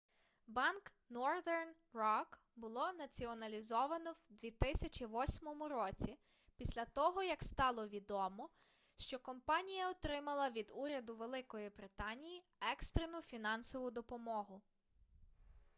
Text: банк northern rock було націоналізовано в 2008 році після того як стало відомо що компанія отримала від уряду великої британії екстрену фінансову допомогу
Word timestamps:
банк 0.47 0.91
northern 1.11 1.73
rock 1.93 2.25
було 2.55 2.91
націоналізовано 2.93 4.11
в 4.11 4.25
2008 4.29 5.63
році 5.63 6.17
після 6.57 6.85
того 6.85 7.23
як 7.23 7.43
стало 7.43 7.87
відомо 7.87 8.49
що 8.95 9.19
компанія 9.19 9.89
отримала 9.89 10.49
від 10.49 10.71
уряду 10.75 11.15
великої 11.15 11.69
британії 11.69 12.43
екстрену 12.73 13.21
фінансову 13.21 13.91
допомогу 13.91 14.61